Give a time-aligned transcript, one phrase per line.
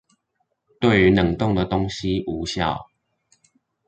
[0.79, 2.89] 對於冷凍的東西無效